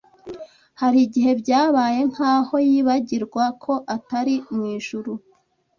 [0.81, 5.11] hari igihe byabaye nk’aho yibagirwa ko atari mu ijuru